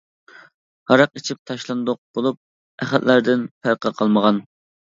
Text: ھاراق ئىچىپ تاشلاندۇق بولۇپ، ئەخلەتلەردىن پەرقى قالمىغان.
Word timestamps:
ھاراق 0.91 1.19
ئىچىپ 1.19 1.41
تاشلاندۇق 1.51 2.01
بولۇپ، 2.19 2.39
ئەخلەتلەردىن 2.81 3.47
پەرقى 3.67 3.97
قالمىغان. 4.01 4.43